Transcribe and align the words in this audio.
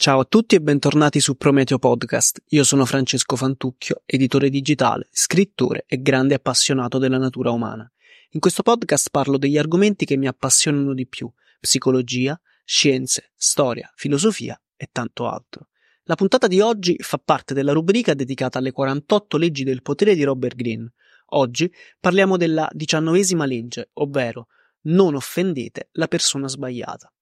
Ciao 0.00 0.20
a 0.20 0.24
tutti 0.24 0.54
e 0.54 0.62
bentornati 0.62 1.20
su 1.20 1.36
Prometeo 1.36 1.78
Podcast. 1.78 2.42
Io 2.48 2.64
sono 2.64 2.86
Francesco 2.86 3.36
Fantucchio, 3.36 4.00
editore 4.06 4.48
digitale, 4.48 5.08
scrittore 5.10 5.84
e 5.86 6.00
grande 6.00 6.32
appassionato 6.32 6.96
della 6.96 7.18
natura 7.18 7.50
umana. 7.50 7.86
In 8.30 8.40
questo 8.40 8.62
podcast 8.62 9.10
parlo 9.10 9.36
degli 9.36 9.58
argomenti 9.58 10.06
che 10.06 10.16
mi 10.16 10.26
appassionano 10.26 10.94
di 10.94 11.06
più: 11.06 11.30
psicologia, 11.60 12.40
scienze, 12.64 13.32
storia, 13.36 13.92
filosofia 13.94 14.58
e 14.74 14.88
tanto 14.90 15.28
altro. 15.28 15.68
La 16.04 16.14
puntata 16.14 16.46
di 16.46 16.62
oggi 16.62 16.96
fa 16.98 17.20
parte 17.22 17.52
della 17.52 17.72
rubrica 17.72 18.14
dedicata 18.14 18.58
alle 18.58 18.72
48 18.72 19.36
leggi 19.36 19.64
del 19.64 19.82
potere 19.82 20.14
di 20.14 20.24
Robert 20.24 20.56
Greene. 20.56 20.94
Oggi 21.32 21.70
parliamo 22.00 22.38
della 22.38 22.70
diciannovesima 22.72 23.44
legge, 23.44 23.90
ovvero 23.92 24.46
non 24.84 25.14
offendete 25.14 25.90
la 25.92 26.08
persona 26.08 26.48
sbagliata. 26.48 27.12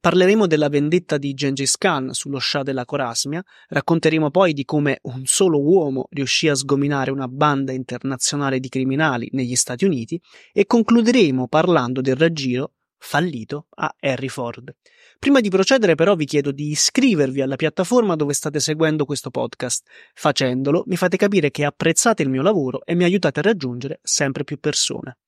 Parleremo 0.00 0.46
della 0.46 0.68
vendetta 0.68 1.18
di 1.18 1.34
Gengis 1.34 1.76
Khan 1.76 2.12
sullo 2.12 2.38
Shah 2.38 2.62
della 2.62 2.84
Corasmia, 2.84 3.42
racconteremo 3.68 4.30
poi 4.30 4.52
di 4.52 4.64
come 4.64 4.98
un 5.02 5.22
solo 5.24 5.60
uomo 5.60 6.06
riuscì 6.10 6.48
a 6.48 6.54
sgominare 6.54 7.10
una 7.10 7.28
banda 7.28 7.72
internazionale 7.72 8.60
di 8.60 8.68
criminali 8.68 9.28
negli 9.32 9.56
Stati 9.56 9.84
Uniti 9.84 10.20
e 10.52 10.66
concluderemo 10.66 11.48
parlando 11.48 12.00
del 12.00 12.16
raggiro 12.16 12.72
fallito 12.98 13.66
a 13.76 13.94
Harry 14.00 14.28
Ford. 14.28 14.74
Prima 15.18 15.40
di 15.40 15.48
procedere 15.48 15.94
però 15.94 16.14
vi 16.14 16.26
chiedo 16.26 16.52
di 16.52 16.70
iscrivervi 16.70 17.40
alla 17.40 17.56
piattaforma 17.56 18.14
dove 18.14 18.34
state 18.34 18.60
seguendo 18.60 19.04
questo 19.04 19.30
podcast. 19.30 19.84
Facendolo 20.14 20.84
mi 20.86 20.96
fate 20.96 21.16
capire 21.16 21.50
che 21.50 21.64
apprezzate 21.64 22.22
il 22.22 22.28
mio 22.28 22.42
lavoro 22.42 22.84
e 22.84 22.94
mi 22.94 23.04
aiutate 23.04 23.40
a 23.40 23.44
raggiungere 23.44 24.00
sempre 24.02 24.44
più 24.44 24.58
persone. 24.58 25.18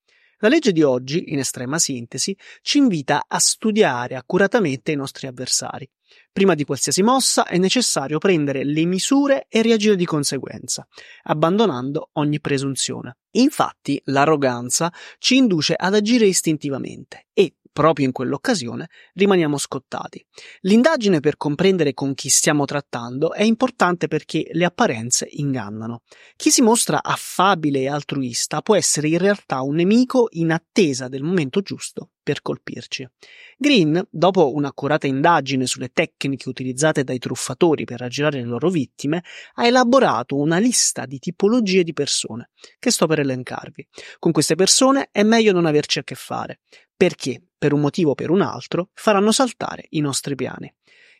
La 0.43 0.49
legge 0.49 0.73
di 0.73 0.83
oggi, 0.83 1.33
in 1.33 1.39
estrema 1.39 1.79
sintesi, 1.79 2.37
ci 2.63 2.79
invita 2.79 3.25
a 3.29 3.39
studiare 3.39 4.17
accuratamente 4.17 4.91
i 4.91 4.97
nostri 4.97 5.27
avversari. 5.27 5.87
Prima 6.33 6.55
di 6.55 6.65
qualsiasi 6.65 7.03
mossa 7.03 7.45
è 7.45 7.59
necessario 7.59 8.19
prendere 8.19 8.65
le 8.65 8.85
misure 8.87 9.47
e 9.49 9.61
reagire 9.61 9.97
di 9.97 10.07
conseguenza, 10.07 10.87
abbandonando 11.25 12.11
ogni 12.15 12.41
presunzione. 12.41 13.19
Infatti, 13.33 14.01
l'arroganza 14.07 14.91
ci 15.19 15.37
induce 15.37 15.75
ad 15.75 15.95
agire 15.95 16.25
istintivamente 16.27 17.27
e, 17.35 17.57
proprio 17.73 18.07
in 18.07 18.13
quell'occasione 18.13 18.89
rimaniamo 19.15 19.59
scottati. 19.59 20.25
L'indagine 20.63 21.21
per 21.21 21.37
comprendere 21.37 21.95
con 21.95 22.15
chi 22.15 22.29
stiamo 22.29 22.65
trattando 22.65 23.33
è 23.33 23.43
importante 23.43 24.09
perché 24.09 24.49
le 24.53 24.65
apparenze 24.65 25.29
ingannano. 25.31 26.03
Chi 26.37 26.51
si 26.51 26.63
mostra 26.63 27.03
affabile 27.03 27.81
e 27.81 27.89
altruista 27.89 28.61
può 28.63 28.77
essere 28.77 29.09
in 29.09 29.19
realtà 29.19 29.63
un 29.63 29.77
nemico 29.77 30.29
in 30.33 30.53
attesa 30.53 31.09
del 31.09 31.23
momento 31.23 31.61
giusto 31.61 32.11
per 32.23 32.43
colpirci. 32.43 33.09
Green, 33.57 34.07
dopo 34.11 34.55
un'accurata 34.55 35.07
indagine 35.07 35.67
sulle 35.67 35.91
tecniche 35.93 36.49
utilizzate 36.49 37.05
dai 37.05 37.19
truffatori 37.19 37.85
per 37.85 38.01
raggirare 38.01 38.39
le 38.39 38.47
loro 38.47 38.71
vittime, 38.71 39.23
ha 39.55 39.67
elaborato 39.67 40.37
una 40.37 40.59
lista 40.59 41.07
di 41.07 41.19
tipologie 41.19 41.83
di 41.83 41.93
persone 41.93 42.51
che 42.79 42.91
sto 42.91 43.07
per 43.07 43.21
elencarvi. 43.21 43.87
Con 44.19 44.33
queste 44.33 44.55
persone 44.55 45.09
è 45.11 45.23
meglio 45.23 45.53
non 45.53 45.67
averci 45.67 45.99
a 45.99 46.05
che 46.05 46.15
fare, 46.15 46.61
perché, 46.97 47.43
per 47.57 47.73
un 47.73 47.81
motivo 47.81 48.11
o 48.11 48.15
per 48.15 48.31
un 48.31 48.43
altro, 48.43 48.91
faranno 48.95 49.33
saltare 49.33 49.87
i 49.91 50.01
nostri 50.01 50.35
piani. 50.35 50.73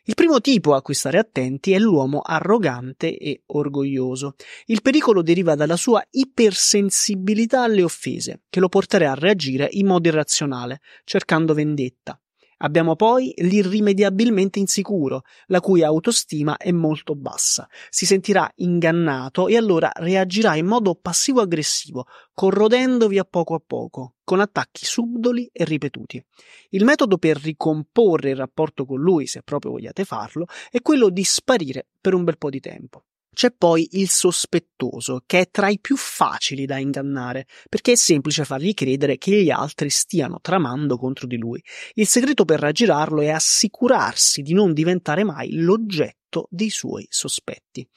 Il 0.03 0.15
primo 0.15 0.41
tipo 0.41 0.73
a 0.73 0.81
cui 0.81 0.93
stare 0.93 1.17
attenti 1.17 1.73
è 1.73 1.79
l'uomo 1.79 2.21
arrogante 2.21 3.17
e 3.17 3.43
orgoglioso. 3.47 4.35
Il 4.65 4.81
pericolo 4.81 5.21
deriva 5.21 5.55
dalla 5.55 5.75
sua 5.75 6.05
ipersensibilità 6.11 7.63
alle 7.63 7.83
offese, 7.83 8.43
che 8.49 8.59
lo 8.59 8.67
porterà 8.67 9.11
a 9.11 9.15
reagire 9.15 9.67
in 9.71 9.87
modo 9.87 10.07
irrazionale, 10.07 10.81
cercando 11.03 11.53
vendetta. 11.53 12.20
Abbiamo 12.63 12.95
poi 12.95 13.33
l'irrimediabilmente 13.37 14.59
insicuro, 14.59 15.23
la 15.47 15.59
cui 15.59 15.83
autostima 15.83 16.57
è 16.57 16.71
molto 16.71 17.15
bassa. 17.15 17.67
Si 17.89 18.05
sentirà 18.05 18.51
ingannato 18.57 19.47
e 19.47 19.57
allora 19.57 19.91
reagirà 19.95 20.55
in 20.55 20.67
modo 20.67 20.95
passivo-aggressivo, 20.95 22.05
corrodendovi 22.33 23.17
a 23.17 23.23
poco 23.23 23.55
a 23.55 23.61
poco, 23.65 24.15
con 24.23 24.39
attacchi 24.39 24.85
subdoli 24.85 25.49
e 25.51 25.65
ripetuti. 25.65 26.23
Il 26.69 26.83
metodo 26.83 27.17
per 27.17 27.37
ricomporre 27.37 28.29
il 28.29 28.37
rapporto 28.37 28.85
con 28.85 28.99
lui, 28.99 29.25
se 29.25 29.41
proprio 29.41 29.71
vogliate 29.71 30.05
farlo, 30.05 30.45
è 30.69 30.81
quello 30.81 31.09
di 31.09 31.23
sparire 31.23 31.87
per 31.99 32.13
un 32.13 32.23
bel 32.23 32.37
po' 32.37 32.49
di 32.49 32.59
tempo. 32.59 33.05
C'è 33.33 33.51
poi 33.57 33.87
il 33.91 34.09
sospettoso, 34.09 35.23
che 35.25 35.39
è 35.39 35.49
tra 35.49 35.69
i 35.69 35.79
più 35.79 35.95
facili 35.95 36.65
da 36.65 36.77
ingannare, 36.77 37.47
perché 37.69 37.93
è 37.93 37.95
semplice 37.95 38.43
fargli 38.43 38.73
credere 38.73 39.17
che 39.17 39.41
gli 39.41 39.49
altri 39.49 39.89
stiano 39.89 40.39
tramando 40.41 40.97
contro 40.97 41.27
di 41.27 41.37
lui. 41.37 41.63
Il 41.93 42.07
segreto 42.07 42.43
per 42.43 42.59
raggirarlo 42.59 43.21
è 43.21 43.29
assicurarsi 43.29 44.41
di 44.41 44.53
non 44.53 44.73
diventare 44.73 45.23
mai 45.23 45.53
l'oggetto 45.53 46.47
dei 46.49 46.69
suoi 46.69 47.07
sospetti. 47.09 47.87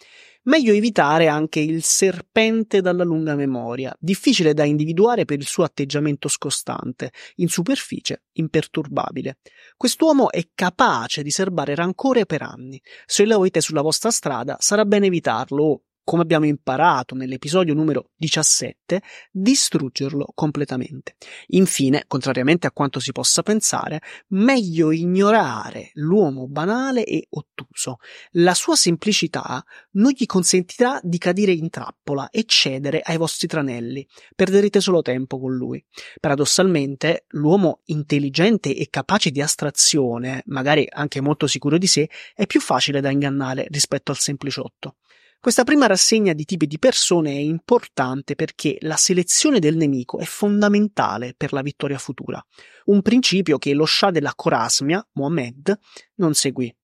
Meglio 0.47 0.75
evitare 0.75 1.27
anche 1.27 1.61
il 1.61 1.83
serpente 1.83 2.83
dalla 2.83 3.03
lunga 3.03 3.35
memoria, 3.35 3.97
difficile 3.99 4.53
da 4.53 4.65
individuare 4.65 5.25
per 5.25 5.39
il 5.39 5.47
suo 5.47 5.65
atteggiamento 5.65 6.29
scostante, 6.29 7.13
in 7.37 7.49
superficie 7.49 8.25
imperturbabile. 8.33 9.39
Quest'uomo 9.75 10.31
è 10.31 10.47
capace 10.55 11.23
di 11.23 11.31
serbare 11.31 11.75
rancore 11.75 12.27
per 12.27 12.43
anni. 12.43 12.79
Se 13.07 13.25
lo 13.25 13.37
avete 13.37 13.63
sulla 13.63 13.81
vostra 13.81 14.11
strada, 14.11 14.57
sarà 14.61 14.85
bene 14.85 15.07
evitarlo 15.07 15.65
o, 15.65 15.83
come 16.05 16.23
abbiamo 16.23 16.45
imparato 16.45 17.15
nell'episodio 17.15 17.73
numero 17.73 18.11
17, 18.17 19.03
distruggerlo 19.33 20.27
completamente. 20.35 21.17
Infine, 21.49 22.05
contrariamente 22.07 22.67
a 22.67 22.73
quanto 22.73 23.01
si 23.01 23.11
possa 23.11 23.43
pensare, 23.43 24.03
meglio 24.29 24.93
ignorare 24.93 25.91
l'uomo 25.95 26.47
banale 26.47 27.05
e 27.05 27.27
ottuso. 27.31 27.97
La 28.33 28.55
sua 28.55 28.77
semplicità 28.77 29.65
non 29.93 30.13
gli 30.15 30.27
consentirà 30.27 31.01
di 31.03 31.17
cadere 31.19 31.53
in 31.53 31.71
trappola 31.71 32.29
e 32.29 32.45
cedere 32.45 33.01
ai 33.01 33.17
vostri 33.17 33.49
tranelli. 33.49 34.07
Perderete 34.37 34.81
solo 34.81 35.01
tempo 35.01 35.41
con 35.41 35.55
lui. 35.55 35.83
Paradossalmente, 36.21 37.25
l'uomo 37.29 37.81
intelligente 37.87 38.77
e 38.77 38.89
capace 38.91 39.31
di 39.31 39.41
astrazione, 39.41 40.43
magari 40.47 40.87
anche 40.91 41.23
molto 41.23 41.47
sicuro 41.47 41.79
di 41.79 41.87
sé, 41.87 42.11
è 42.35 42.47
più 42.47 42.61
facile 42.61 43.01
da 43.01 43.11
ingannare 43.11 43.67
rispetto 43.71 44.11
al 44.11 44.19
sempliciotto. 44.19 44.97
Questa 45.45 45.65
prima 45.65 45.85
rassegna 45.85 46.33
di 46.33 46.47
tipi 46.47 46.67
di 46.67 46.79
persone 46.79 47.33
è 47.33 47.39
importante 47.39 48.35
perché 48.35 48.79
la 48.81 48.97
selezione 48.97 49.59
del 49.59 49.77
nemico 49.77 50.19
è 50.19 50.25
fondamentale 50.25 51.35
per 51.37 51.53
la 51.53 51.61
vittoria 51.61 51.99
futura, 51.99 52.43
un 52.87 53.03
principio 53.03 53.59
che 53.59 53.75
lo 53.75 53.85
Shah 53.85 54.11
della 54.11 54.33
Corasmia, 54.35 55.07
Mohammed, 55.13 55.79
non 56.15 56.33
seguì. 56.33 56.75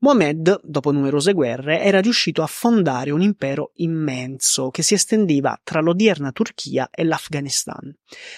Mohammed, 0.00 0.60
dopo 0.64 0.92
numerose 0.92 1.32
guerre, 1.32 1.80
era 1.80 2.02
riuscito 2.02 2.42
a 2.42 2.46
fondare 2.46 3.10
un 3.10 3.22
impero 3.22 3.72
immenso 3.76 4.68
che 4.68 4.82
si 4.82 4.92
estendeva 4.92 5.58
tra 5.64 5.80
l'odierna 5.80 6.30
Turchia 6.30 6.90
e 6.90 7.04
l'Afghanistan. 7.04 7.90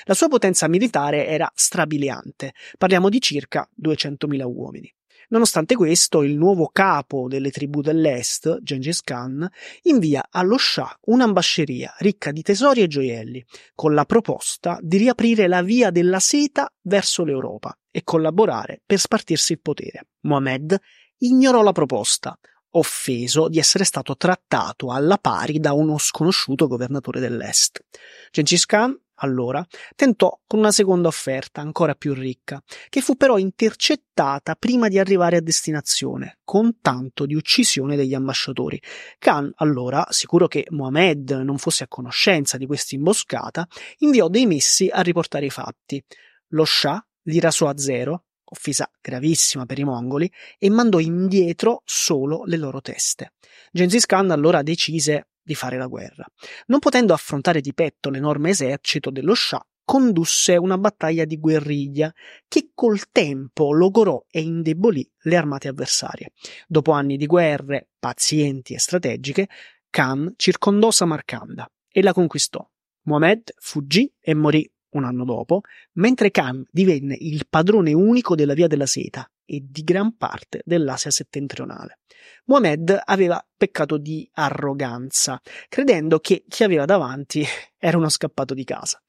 La 0.04 0.15
sua 0.15 0.28
potenza 0.28 0.69
militare 0.69 1.26
era 1.26 1.50
strabiliante, 1.53 2.53
parliamo 2.78 3.09
di 3.09 3.21
circa 3.21 3.69
200.000 3.76 4.44
uomini. 4.44 4.94
Nonostante 5.32 5.76
questo, 5.76 6.22
il 6.22 6.37
nuovo 6.37 6.69
capo 6.70 7.26
delle 7.26 7.50
tribù 7.50 7.81
dell'Est, 7.81 8.59
Gengis 8.60 9.00
Khan, 9.00 9.48
invia 9.84 10.26
allo 10.31 10.59
Shah 10.59 10.98
un'ambasceria 11.06 11.94
ricca 12.00 12.32
di 12.32 12.43
tesori 12.43 12.82
e 12.82 12.87
gioielli, 12.87 13.42
con 13.75 13.94
la 13.94 14.04
proposta 14.04 14.78
di 14.82 14.98
riaprire 14.98 15.48
la 15.48 15.62
via 15.62 15.91
della 15.91 16.21
seta 16.21 16.71
verso 16.82 17.25
l'Europa 17.25 17.75
e 17.91 18.03
collaborare 18.04 18.82
per 18.84 18.98
spartirsi 18.98 19.53
il 19.53 19.60
potere. 19.62 20.09
Mohammed 20.21 20.78
ignorò 21.21 21.62
la 21.62 21.72
proposta, 21.72 22.38
offeso 22.72 23.48
di 23.48 23.59
essere 23.59 23.84
stato 23.84 24.16
trattato 24.19 24.92
alla 24.92 25.16
pari 25.16 25.60
da 25.60 25.72
uno 25.72 25.97
sconosciuto 25.97 26.66
governatore 26.66 27.21
dell'Est. 27.21 27.82
Gengis 28.31 28.66
Khan 28.66 28.98
allora, 29.17 29.65
tentò 29.95 30.41
con 30.47 30.59
una 30.59 30.73
seconda 30.73 31.09
offerta, 31.09 31.61
ancora 31.61 31.95
più 31.95 32.15
ricca, 32.15 32.62
che 32.89 33.00
fu 33.00 33.17
però 33.17 33.39
intercettata 33.39 34.55
prima 34.55 34.89
di 34.89 34.99
arrivare 34.99 35.37
a 35.37 35.41
destinazione, 35.41 36.39
con 36.45 36.81
tanto 36.81 37.27
di 37.27 37.34
uccisione 37.34 37.97
degli 37.97 38.15
ambasciatori. 38.15 38.81
Khan, 39.19 39.53
allora, 39.57 40.07
sicuro 40.10 40.48
che 40.48 40.66
Mohammed 40.71 41.31
non 41.31 41.59
fosse 41.59 41.84
a 41.84 41.89
conoscenza 41.89 42.57
di 42.57 42.66
questa 42.66 42.95
imboscata, 42.95 43.66
inviò 43.98 44.28
dei 44.28 44.47
messi 44.47 44.89
a 44.92 45.01
riportare 45.03 45.47
i 45.47 45.51
fatti. 45.51 46.03
Lo 46.48 46.65
Shah 46.65 47.04
li 47.22 47.39
rasò 47.39 47.69
a 47.69 47.78
zero, 47.78 48.25
offesa 48.45 48.91
gravissima 49.01 49.66
per 49.66 49.78
i 49.78 49.84
mongoli, 49.84 50.31
e 50.59 50.69
mandò 50.69 50.98
indietro 50.98 51.83
solo 51.84 52.42
le 52.45 52.57
loro 52.57 52.81
teste. 52.81 53.33
Gengis 53.71 54.07
Khan 54.07 54.31
allora 54.31 54.63
decise 54.63 55.28
di 55.42 55.54
fare 55.54 55.77
la 55.77 55.86
guerra. 55.86 56.24
Non 56.66 56.78
potendo 56.78 57.12
affrontare 57.12 57.60
di 57.60 57.74
petto 57.74 58.10
l'enorme 58.10 58.50
esercito 58.50 59.10
dello 59.10 59.34
Shah, 59.34 59.65
condusse 59.84 60.56
una 60.56 60.78
battaglia 60.78 61.24
di 61.24 61.39
guerriglia 61.39 62.12
che 62.48 62.71
col 62.74 63.10
tempo 63.10 63.72
logorò 63.72 64.24
e 64.30 64.41
indebolì 64.41 65.09
le 65.22 65.36
armate 65.36 65.68
avversarie. 65.68 66.33
Dopo 66.66 66.92
anni 66.92 67.16
di 67.16 67.27
guerre 67.27 67.89
pazienti 67.98 68.74
e 68.74 68.78
strategiche, 68.78 69.48
Khan 69.91 70.34
circondò 70.36 70.91
Samarcanda 70.91 71.71
e 71.91 72.03
la 72.03 72.12
conquistò. 72.12 72.66
Mohammed 73.04 73.53
fuggì 73.59 74.10
e 74.21 74.34
morì 74.34 74.71
un 74.91 75.04
anno 75.04 75.24
dopo, 75.24 75.62
mentre 75.95 76.30
Khan 76.30 76.65
divenne 76.71 77.16
il 77.18 77.47
padrone 77.48 77.92
unico 77.92 78.34
della 78.34 78.54
Via 78.54 78.66
della 78.68 78.86
Seta 78.86 79.28
e 79.44 79.65
di 79.68 79.83
gran 79.83 80.16
parte 80.16 80.62
dell'Asia 80.65 81.10
settentrionale. 81.10 81.98
Mohamed 82.44 83.00
aveva 83.04 83.44
peccato 83.56 83.98
di 83.98 84.28
arroganza, 84.34 85.41
credendo 85.68 86.18
che 86.21 86.44
chi 86.48 86.65
aveva 86.65 86.84
davanti 86.84 87.44
era 87.78 87.97
uno 87.97 88.09
scappato 88.09 88.54
di 88.54 88.65
casa. 88.65 89.00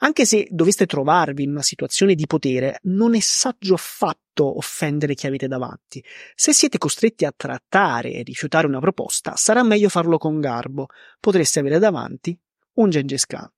Anche 0.00 0.24
se 0.26 0.46
doveste 0.50 0.86
trovarvi 0.86 1.42
in 1.42 1.50
una 1.50 1.62
situazione 1.62 2.14
di 2.14 2.26
potere, 2.26 2.78
non 2.84 3.16
è 3.16 3.20
saggio 3.20 3.74
affatto 3.74 4.56
offendere 4.56 5.14
chi 5.14 5.26
avete 5.26 5.48
davanti. 5.48 6.02
Se 6.34 6.52
siete 6.52 6.78
costretti 6.78 7.24
a 7.24 7.32
trattare 7.36 8.12
e 8.12 8.22
rifiutare 8.22 8.68
una 8.68 8.78
proposta, 8.78 9.34
sarà 9.34 9.64
meglio 9.64 9.88
farlo 9.88 10.16
con 10.18 10.38
garbo. 10.38 10.86
Potreste 11.18 11.58
avere 11.58 11.80
davanti 11.80 12.38
un 12.74 12.90
Gengis 12.90 13.26
Khan. 13.26 13.50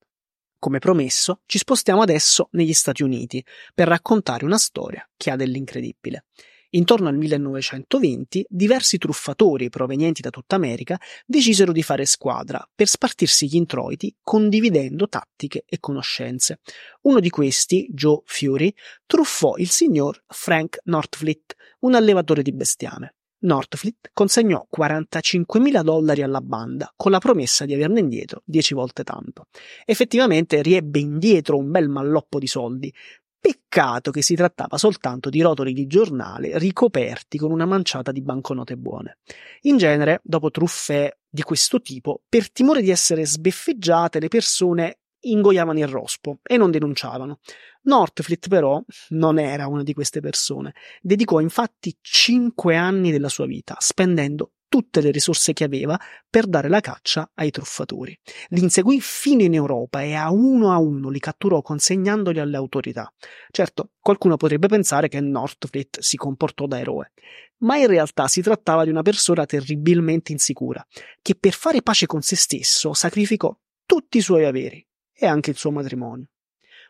Come 0.61 0.79
promesso, 0.79 1.41
ci 1.47 1.57
spostiamo 1.57 2.03
adesso 2.03 2.51
negli 2.53 2.75
Stati 2.75 3.03
Uniti 3.03 3.43
per 3.75 3.89
raccontare 3.89 4.45
una 4.45 4.59
storia 4.59 5.09
che 5.17 5.31
ha 5.31 5.37
dell'incredibile. 5.37 6.27
Intorno 6.73 7.09
al 7.09 7.17
1920 7.17 8.45
diversi 8.47 8.99
truffatori 8.99 9.71
provenienti 9.71 10.21
da 10.21 10.29
tutta 10.29 10.57
America 10.57 11.01
decisero 11.25 11.73
di 11.73 11.83
fare 11.83 12.05
squadra 12.05 12.62
per 12.75 12.89
spartirsi 12.89 13.49
gli 13.49 13.57
introiti 13.57 14.15
condividendo 14.23 15.09
tattiche 15.09 15.65
e 15.67 15.81
conoscenze. 15.81 16.61
Uno 17.05 17.21
di 17.21 17.31
questi, 17.31 17.89
Joe 17.91 18.21
Fury, 18.27 18.71
truffò 19.07 19.57
il 19.57 19.71
signor 19.71 20.23
Frank 20.27 20.81
Northfleet, 20.85 21.55
un 21.81 21.95
allevatore 21.95 22.43
di 22.43 22.53
bestiame. 22.53 23.15
Northfleet 23.41 24.11
consegnò 24.13 24.67
45.000 24.77 25.83
dollari 25.83 26.23
alla 26.23 26.41
banda 26.41 26.93
con 26.97 27.11
la 27.11 27.19
promessa 27.19 27.65
di 27.65 27.75
averne 27.75 28.01
indietro 28.01 28.43
10 28.45 28.75
volte 28.75 29.05
tanto. 29.05 29.47
Effettivamente 29.85 30.63
riebbe 30.63 30.99
indietro 30.99 31.57
un 31.57 31.71
bel 31.71 31.89
malloppo 31.89 32.39
di 32.39 32.47
soldi, 32.47 32.93
Peccato 33.41 34.11
che 34.11 34.21
si 34.21 34.35
trattava 34.35 34.77
soltanto 34.77 35.31
di 35.31 35.41
rotoli 35.41 35.73
di 35.73 35.87
giornale 35.87 36.59
ricoperti 36.59 37.39
con 37.39 37.51
una 37.51 37.65
manciata 37.65 38.13
di 38.13 38.21
banconote 38.21 38.77
buone. 38.77 39.17
In 39.63 39.79
genere, 39.79 40.21
dopo 40.23 40.51
truffe 40.51 41.21
di 41.27 41.41
questo 41.41 41.81
tipo, 41.81 42.21
per 42.29 42.53
timore 42.53 42.83
di 42.83 42.91
essere 42.91 43.25
sbeffeggiate, 43.25 44.21
le 44.21 44.29
persone 44.29 44.99
ingoiavano 45.21 45.79
il 45.79 45.89
rospo 45.89 46.41
e 46.43 46.59
non 46.59 46.71
denunciavano. 46.71 47.41
Northfleet 47.82 48.49
però 48.49 48.82
non 49.11 49.38
era 49.38 49.67
una 49.67 49.82
di 49.82 49.94
queste 49.94 50.21
persone. 50.21 50.75
Dedicò 51.00 51.41
infatti 51.41 51.97
cinque 52.00 52.77
anni 52.77 53.11
della 53.11 53.29
sua 53.29 53.47
vita, 53.47 53.77
spendendo 53.79 54.53
tutte 54.71 55.00
le 55.00 55.11
risorse 55.11 55.53
che 55.53 55.65
aveva 55.65 55.99
per 56.31 56.47
dare 56.47 56.69
la 56.69 56.81
caccia 56.81 57.29
ai 57.35 57.50
truffatori. 57.50 58.17
Li 58.50 58.61
inseguì 58.61 59.00
fino 59.00 59.43
in 59.43 59.53
Europa 59.53 60.00
e 60.00 60.15
a 60.15 60.31
uno 60.31 60.73
a 60.73 60.79
uno 60.79 61.09
li 61.11 61.19
catturò 61.19 61.61
consegnandoli 61.61 62.38
alle 62.38 62.56
autorità. 62.56 63.12
Certo, 63.50 63.91
qualcuno 63.99 64.37
potrebbe 64.37 64.69
pensare 64.69 65.09
che 65.09 65.21
Northfleet 65.21 65.99
si 65.99 66.17
comportò 66.17 66.67
da 66.67 66.79
eroe, 66.79 67.12
ma 67.59 67.76
in 67.79 67.88
realtà 67.88 68.29
si 68.29 68.43
trattava 68.43 68.85
di 68.85 68.91
una 68.91 69.03
persona 69.03 69.44
terribilmente 69.44 70.31
insicura, 70.31 70.87
che 71.21 71.35
per 71.35 71.53
fare 71.53 71.83
pace 71.83 72.06
con 72.06 72.23
se 72.23 72.37
stesso 72.37 72.94
sacrificò 72.94 73.53
tutti 73.85 74.19
i 74.19 74.23
suoi 74.23 74.44
averi 74.44 74.87
e 75.12 75.26
anche 75.26 75.50
il 75.50 75.56
suo 75.56 75.73
matrimonio. 75.73 76.30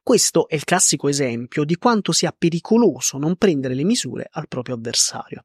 Questo 0.02 0.48
è 0.48 0.54
il 0.54 0.64
classico 0.64 1.08
esempio 1.08 1.64
di 1.64 1.76
quanto 1.76 2.12
sia 2.12 2.34
pericoloso 2.36 3.18
non 3.18 3.36
prendere 3.36 3.74
le 3.74 3.84
misure 3.84 4.28
al 4.30 4.48
proprio 4.48 4.74
avversario. 4.74 5.44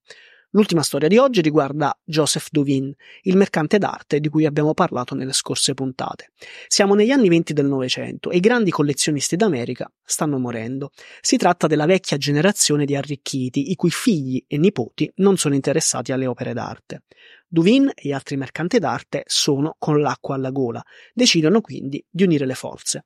L'ultima 0.55 0.83
storia 0.83 1.09
di 1.09 1.17
oggi 1.17 1.41
riguarda 1.41 1.99
Joseph 2.05 2.47
Duvin, 2.49 2.89
il 3.23 3.35
mercante 3.35 3.77
d'arte 3.77 4.21
di 4.21 4.29
cui 4.29 4.45
abbiamo 4.45 4.73
parlato 4.73 5.13
nelle 5.13 5.33
scorse 5.33 5.73
puntate. 5.73 6.31
Siamo 6.67 6.95
negli 6.95 7.11
anni 7.11 7.27
venti 7.27 7.51
del 7.51 7.65
Novecento 7.65 8.31
e 8.31 8.37
i 8.37 8.39
grandi 8.39 8.71
collezionisti 8.71 9.35
d'America 9.35 9.91
stanno 10.01 10.39
morendo. 10.39 10.91
Si 11.19 11.35
tratta 11.35 11.67
della 11.67 11.85
vecchia 11.85 12.15
generazione 12.15 12.85
di 12.85 12.95
arricchiti, 12.95 13.71
i 13.71 13.75
cui 13.75 13.91
figli 13.91 14.41
e 14.47 14.57
nipoti 14.57 15.11
non 15.15 15.35
sono 15.35 15.55
interessati 15.55 16.13
alle 16.13 16.25
opere 16.25 16.53
d'arte. 16.53 17.03
Duvin 17.45 17.89
e 17.93 18.07
gli 18.07 18.13
altri 18.13 18.37
mercanti 18.37 18.79
d'arte 18.79 19.23
sono 19.25 19.75
con 19.77 19.99
l'acqua 19.99 20.35
alla 20.35 20.51
gola, 20.51 20.81
decidono 21.13 21.59
quindi 21.59 22.03
di 22.09 22.23
unire 22.23 22.45
le 22.45 22.55
forze. 22.55 23.03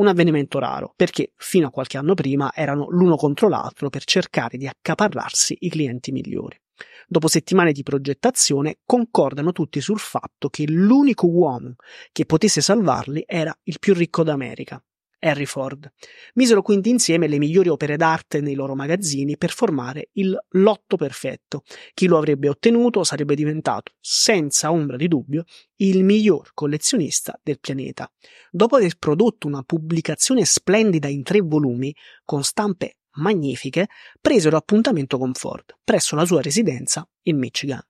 Un 0.00 0.06
avvenimento 0.06 0.58
raro, 0.58 0.94
perché 0.96 1.32
fino 1.36 1.66
a 1.66 1.70
qualche 1.70 1.98
anno 1.98 2.14
prima 2.14 2.50
erano 2.54 2.86
l'uno 2.88 3.16
contro 3.16 3.50
l'altro 3.50 3.90
per 3.90 4.04
cercare 4.04 4.56
di 4.56 4.66
accaparrarsi 4.66 5.58
i 5.60 5.68
clienti 5.68 6.10
migliori. 6.10 6.58
Dopo 7.06 7.28
settimane 7.28 7.72
di 7.72 7.82
progettazione, 7.82 8.78
concordano 8.86 9.52
tutti 9.52 9.78
sul 9.82 9.98
fatto 9.98 10.48
che 10.48 10.64
l'unico 10.66 11.26
uomo 11.26 11.74
che 12.12 12.24
potesse 12.24 12.62
salvarli 12.62 13.24
era 13.26 13.54
il 13.64 13.78
più 13.78 13.92
ricco 13.92 14.22
d'America, 14.22 14.82
Harry 15.20 15.46
Ford. 15.46 15.90
Misero 16.34 16.62
quindi 16.62 16.90
insieme 16.90 17.28
le 17.28 17.38
migliori 17.38 17.68
opere 17.68 17.96
d'arte 17.96 18.40
nei 18.40 18.54
loro 18.54 18.74
magazzini 18.74 19.36
per 19.36 19.50
formare 19.50 20.08
il 20.12 20.36
lotto 20.50 20.96
perfetto. 20.96 21.62
Chi 21.94 22.06
lo 22.06 22.18
avrebbe 22.18 22.48
ottenuto 22.48 23.04
sarebbe 23.04 23.34
diventato, 23.34 23.92
senza 24.00 24.72
ombra 24.72 24.96
di 24.96 25.08
dubbio, 25.08 25.44
il 25.76 26.04
miglior 26.04 26.50
collezionista 26.54 27.38
del 27.42 27.60
pianeta. 27.60 28.10
Dopo 28.50 28.76
aver 28.76 28.96
prodotto 28.98 29.46
una 29.46 29.62
pubblicazione 29.62 30.44
splendida 30.44 31.08
in 31.08 31.22
tre 31.22 31.40
volumi, 31.40 31.94
con 32.24 32.42
stampe 32.42 32.96
magnifiche, 33.14 33.88
presero 34.20 34.56
appuntamento 34.56 35.18
con 35.18 35.32
Ford 35.34 35.76
presso 35.82 36.14
la 36.14 36.24
sua 36.24 36.40
residenza 36.40 37.08
in 37.22 37.38
Michigan. 37.38 37.82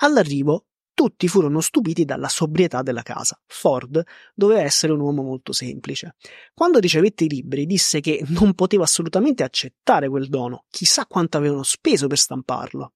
All'arrivo 0.00 0.66
tutti 0.96 1.28
furono 1.28 1.60
stupiti 1.60 2.06
dalla 2.06 2.28
sobrietà 2.28 2.80
della 2.80 3.02
casa. 3.02 3.38
Ford 3.46 4.02
doveva 4.34 4.62
essere 4.62 4.94
un 4.94 5.00
uomo 5.00 5.22
molto 5.22 5.52
semplice. 5.52 6.16
Quando 6.54 6.78
ricevette 6.78 7.24
i 7.24 7.28
libri 7.28 7.66
disse 7.66 8.00
che 8.00 8.24
non 8.28 8.54
poteva 8.54 8.84
assolutamente 8.84 9.42
accettare 9.42 10.08
quel 10.08 10.28
dono, 10.28 10.64
chissà 10.70 11.04
quanto 11.04 11.36
avevano 11.36 11.64
speso 11.64 12.06
per 12.06 12.16
stamparlo. 12.16 12.94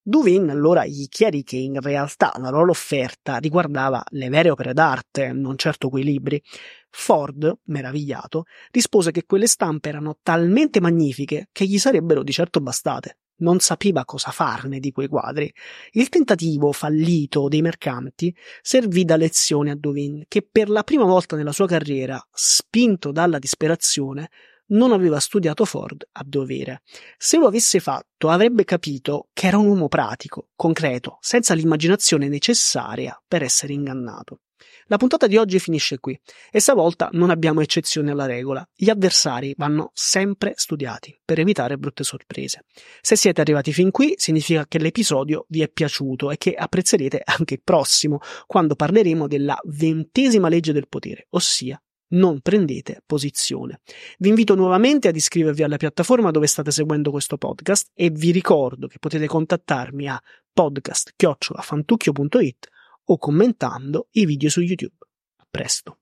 Duvin 0.00 0.48
allora 0.48 0.86
gli 0.86 1.08
chiarì 1.08 1.42
che 1.42 1.56
in 1.56 1.80
realtà 1.80 2.32
la 2.36 2.50
loro 2.50 2.70
offerta 2.70 3.38
riguardava 3.38 4.02
le 4.10 4.28
vere 4.28 4.50
opere 4.50 4.72
d'arte, 4.72 5.32
non 5.32 5.58
certo 5.58 5.88
quei 5.88 6.04
libri. 6.04 6.40
Ford, 6.88 7.52
meravigliato, 7.64 8.44
rispose 8.70 9.10
che 9.10 9.24
quelle 9.26 9.48
stampe 9.48 9.88
erano 9.88 10.18
talmente 10.22 10.80
magnifiche 10.80 11.48
che 11.50 11.66
gli 11.66 11.78
sarebbero 11.78 12.22
di 12.22 12.30
certo 12.30 12.60
bastate 12.60 13.18
non 13.40 13.60
sapeva 13.60 14.04
cosa 14.04 14.30
farne 14.30 14.80
di 14.80 14.90
quei 14.92 15.08
quadri. 15.08 15.52
Il 15.90 16.08
tentativo 16.08 16.72
fallito 16.72 17.48
dei 17.48 17.60
mercanti 17.60 18.34
servì 18.62 19.04
da 19.04 19.16
lezione 19.16 19.70
a 19.70 19.76
Dovin, 19.76 20.24
che 20.28 20.46
per 20.50 20.70
la 20.70 20.82
prima 20.82 21.04
volta 21.04 21.36
nella 21.36 21.52
sua 21.52 21.66
carriera, 21.66 22.20
spinto 22.32 23.12
dalla 23.12 23.38
disperazione, 23.38 24.30
non 24.70 24.92
aveva 24.92 25.18
studiato 25.20 25.64
Ford 25.64 26.06
a 26.12 26.22
dovere. 26.24 26.82
Se 27.18 27.38
lo 27.38 27.46
avesse 27.46 27.80
fatto, 27.80 28.28
avrebbe 28.28 28.64
capito 28.64 29.28
che 29.32 29.46
era 29.48 29.58
un 29.58 29.66
uomo 29.66 29.88
pratico, 29.88 30.48
concreto, 30.54 31.18
senza 31.20 31.54
l'immaginazione 31.54 32.28
necessaria 32.28 33.20
per 33.26 33.42
essere 33.42 33.72
ingannato. 33.72 34.40
La 34.86 34.96
puntata 34.96 35.26
di 35.26 35.36
oggi 35.36 35.58
finisce 35.58 35.98
qui 35.98 36.18
e 36.50 36.60
stavolta 36.60 37.08
non 37.12 37.30
abbiamo 37.30 37.60
eccezioni 37.60 38.10
alla 38.10 38.26
regola. 38.26 38.66
Gli 38.74 38.90
avversari 38.90 39.54
vanno 39.56 39.90
sempre 39.94 40.52
studiati 40.56 41.18
per 41.24 41.38
evitare 41.38 41.78
brutte 41.78 42.04
sorprese. 42.04 42.64
Se 43.00 43.16
siete 43.16 43.40
arrivati 43.40 43.72
fin 43.72 43.90
qui 43.90 44.14
significa 44.16 44.66
che 44.66 44.78
l'episodio 44.78 45.46
vi 45.48 45.62
è 45.62 45.68
piaciuto 45.68 46.30
e 46.30 46.38
che 46.38 46.54
apprezzerete 46.54 47.22
anche 47.24 47.54
il 47.54 47.62
prossimo 47.62 48.20
quando 48.46 48.74
parleremo 48.74 49.26
della 49.26 49.58
ventesima 49.64 50.48
legge 50.48 50.72
del 50.72 50.88
potere, 50.88 51.26
ossia 51.30 51.80
non 52.12 52.40
prendete 52.40 53.02
posizione. 53.06 53.80
Vi 54.18 54.28
invito 54.28 54.54
nuovamente 54.54 55.08
ad 55.08 55.16
iscrivervi 55.16 55.62
alla 55.62 55.76
piattaforma 55.76 56.30
dove 56.30 56.46
state 56.46 56.70
seguendo 56.70 57.10
questo 57.10 57.36
podcast 57.36 57.90
e 57.94 58.08
vi 58.10 58.30
ricordo 58.32 58.86
che 58.88 58.98
potete 58.98 59.26
contattarmi 59.26 60.08
a 60.08 60.18
podcast-fantucchio.it 60.52 62.68
o 63.12 63.18
commentando 63.18 64.08
i 64.12 64.24
video 64.24 64.50
su 64.50 64.62
YouTube. 64.62 64.94
A 65.38 65.46
presto. 65.50 65.99